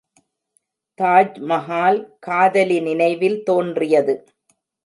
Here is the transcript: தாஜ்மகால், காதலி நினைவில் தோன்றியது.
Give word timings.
தாஜ்மகால், 0.99 1.99
காதலி 2.19 2.79
நினைவில் 2.79 3.39
தோன்றியது. 3.43 4.15